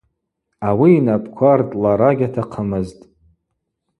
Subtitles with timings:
[0.67, 3.03] Ауи йнапӏква ртӏлара гьатахъымызтӏ.